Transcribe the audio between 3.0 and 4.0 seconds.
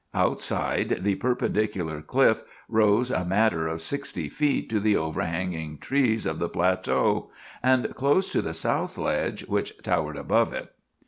a matter of